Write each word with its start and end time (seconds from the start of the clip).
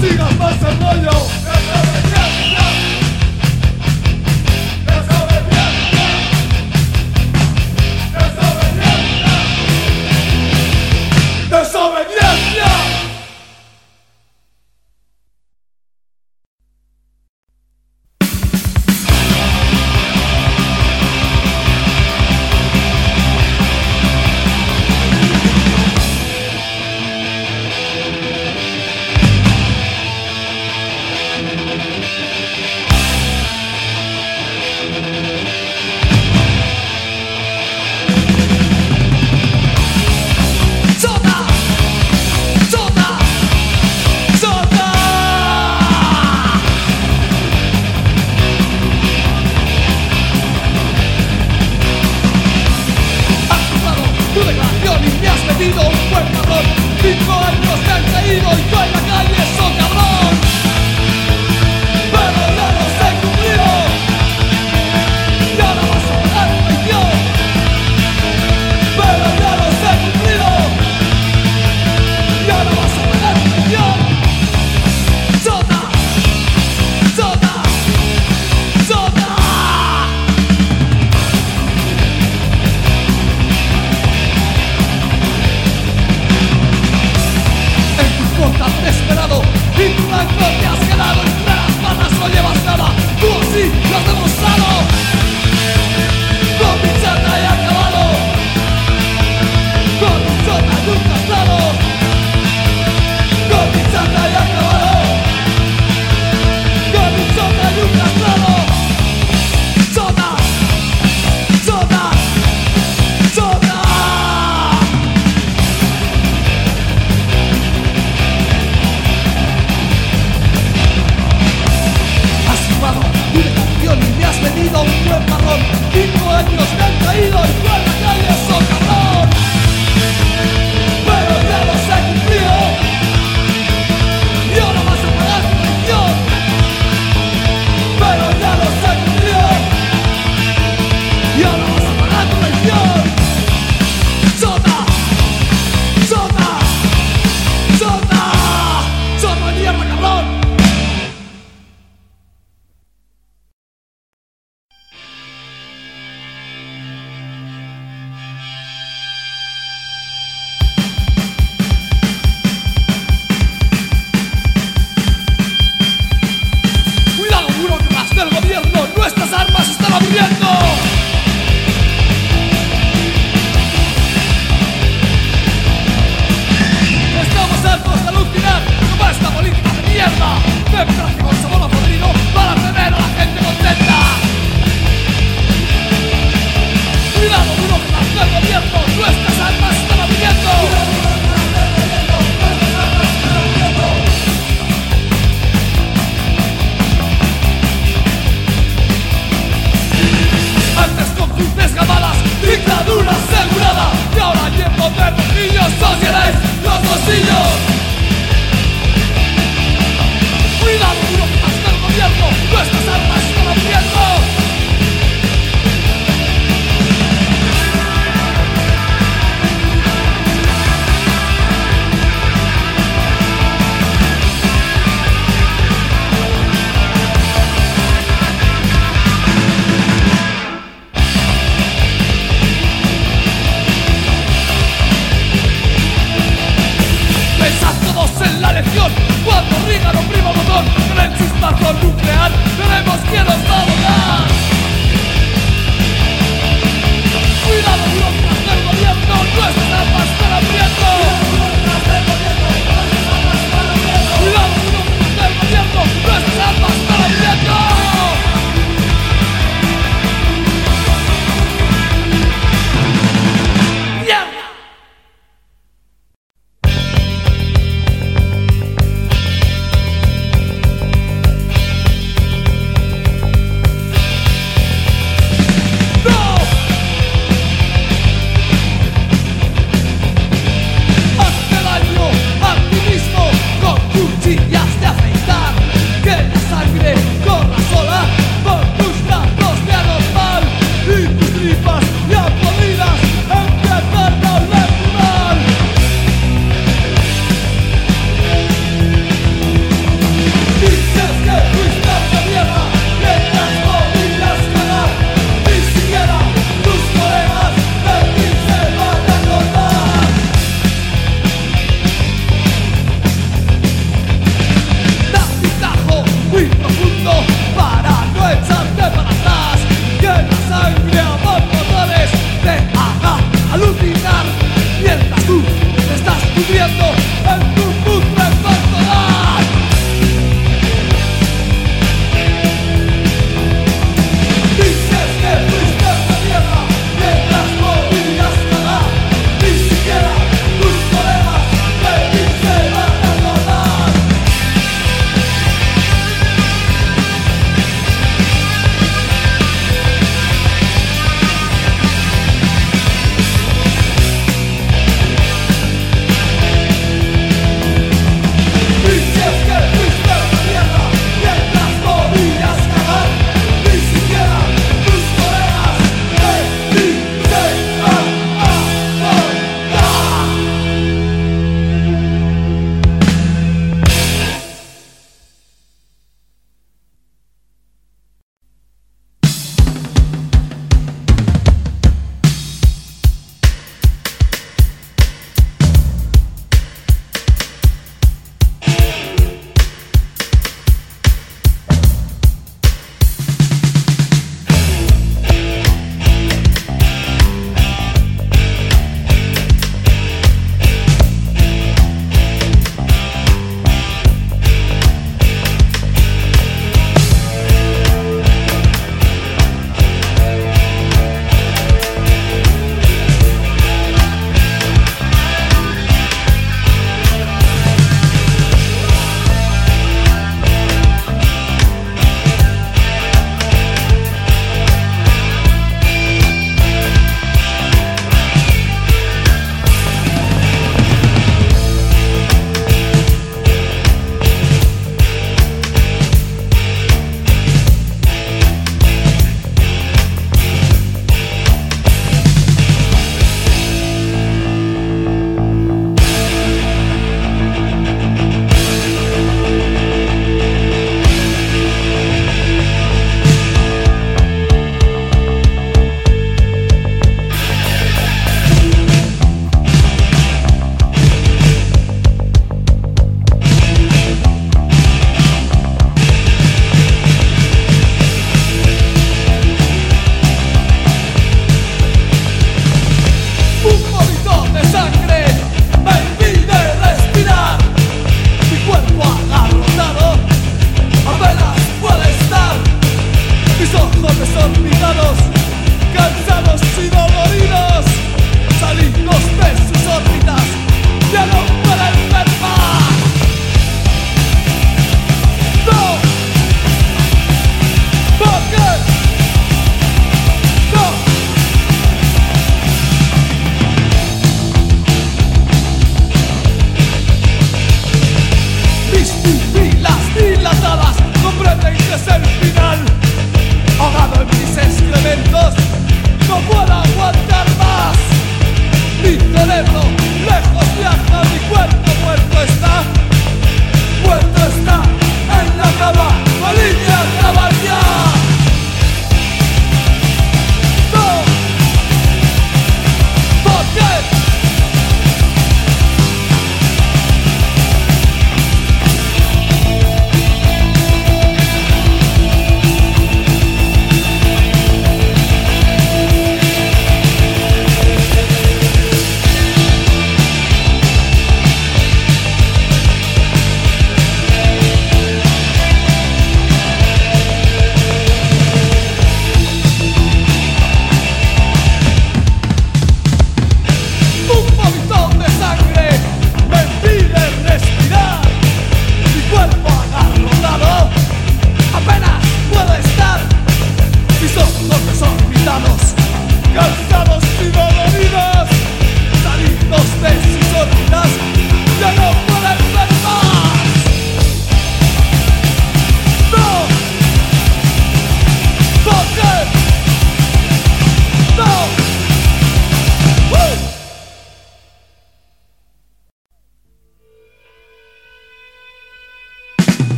sigas 0.00 0.36
más 0.38 0.56
el 0.62 0.80
rollo. 0.80 1.81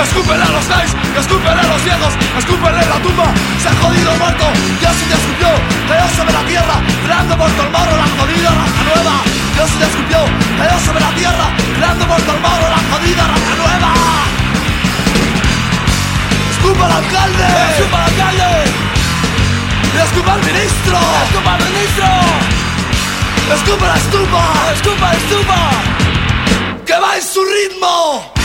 Escúpele 0.00 0.42
a 0.42 0.48
los 0.48 0.66
gays, 0.66 0.92
escúpele 1.18 1.60
a 1.60 1.66
los 1.68 1.82
ciegos, 1.82 2.14
escúpele 2.38 2.78
la 2.86 2.98
tumba, 3.02 3.26
se 3.60 3.68
ha 3.68 3.74
jodido 3.82 4.10
muerto, 4.16 4.44
Dios 4.80 4.94
se 4.96 5.04
te 5.06 5.14
escupió, 5.14 5.48
cayó 5.88 6.08
sobre 6.16 6.32
la 6.32 6.42
tierra, 6.48 6.76
creando 7.04 7.36
por 7.36 7.50
el 7.50 7.70
morro 7.70 7.96
la 7.96 8.08
jodida 8.16 8.50
raza 8.50 8.82
nueva. 8.88 9.14
Dios 9.54 9.70
se 9.70 9.76
te 9.76 9.84
escupió, 9.84 10.18
cayó 10.56 10.80
sobre 10.80 11.00
la 11.00 11.10
tierra, 11.12 11.46
creando 11.76 12.06
por 12.06 12.18
el 12.18 12.40
morro 12.40 12.66
la 12.70 12.80
jodida 12.90 13.24
raza 13.28 13.54
nueva. 13.60 13.92
Escupa 16.50 16.86
al 16.86 16.92
alcalde, 16.92 17.46
escupa 17.76 17.96
al 17.98 18.10
alcalde, 18.10 18.50
escupa 20.00 20.32
al 20.32 20.42
ministro, 20.48 20.98
escupa 21.28 21.54
al 21.54 21.62
ministro, 21.68 22.08
escupa 23.52 23.86
la 23.86 23.96
estupa, 23.96 24.42
escupa 24.74 25.06
la 25.12 25.18
estupa, 25.20 25.58
que 26.86 26.96
va 26.98 27.16
en 27.16 27.22
su 27.22 27.40
ritmo. 27.44 28.39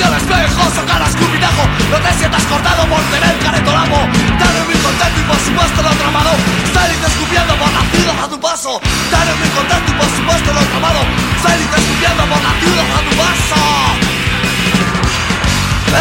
Mírate 0.00 0.04
al 0.04 0.14
espejo, 0.14 0.62
saca 0.74 0.96
el 0.96 1.02
escupitajo 1.02 1.62
No 1.90 1.98
te 1.98 2.18
sientas 2.18 2.42
cortado 2.44 2.84
por 2.86 3.00
tener 3.12 3.38
careto 3.38 3.72
lamo 3.72 4.08
Dale 4.38 4.60
muy 4.64 4.74
contento 4.74 5.20
y 5.20 5.24
por 5.24 5.38
supuesto 5.38 5.82
lo 5.82 5.90
tramado. 5.90 6.30
Salite 6.72 7.06
escupiendo 7.06 7.54
por 7.56 7.70
la 7.72 7.82
ciudad 7.92 8.24
a 8.24 8.28
tu 8.28 8.40
paso. 8.40 8.80
Dale 9.10 9.34
muy 9.34 9.48
contento 9.48 9.92
y 9.92 9.94
por 9.94 10.08
supuesto 10.16 10.52
lo 10.52 10.60
tramado. 10.60 11.00
Salite 11.42 11.76
escupiendo 11.76 12.22
por 12.24 12.40
la 12.40 12.52
ciudad 12.60 12.86
a 12.96 13.00
tu 13.06 13.12
paso. 13.20 13.60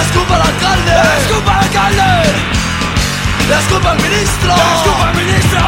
Escupa 0.02 0.36
al 0.36 0.42
alcalde. 0.42 0.94
Escupa 1.20 1.52
al 1.52 1.64
alcalde. 1.64 2.12
Escupa 3.60 3.92
al 3.92 3.98
ministro. 3.98 4.54
Escupa 4.76 5.10
al 5.10 5.16
ministro. 5.16 5.62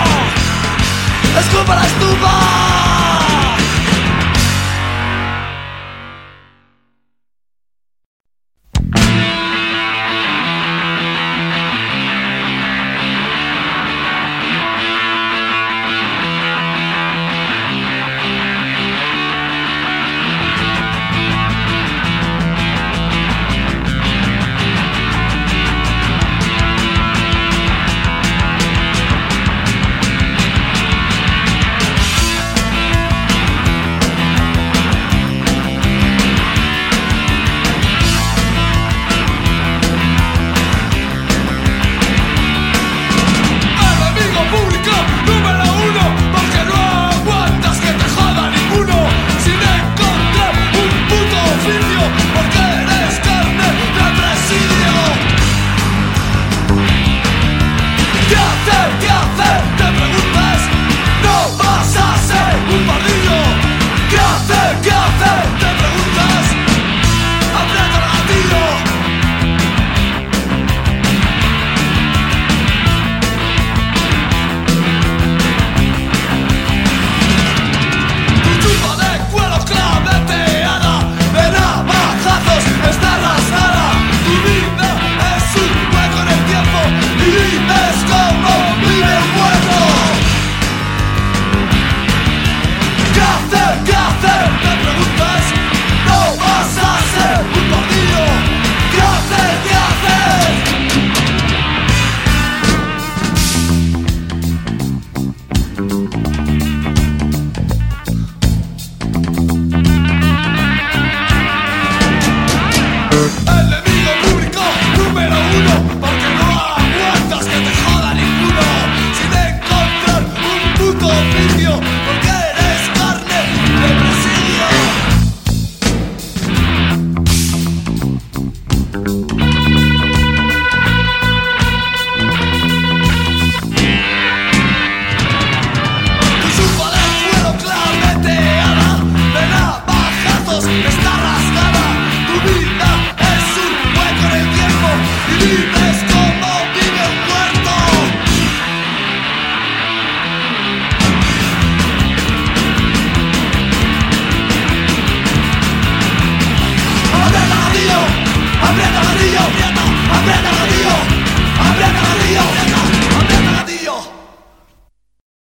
Escupa 1.42 1.76
la 1.76 1.86
estufa 1.86 2.91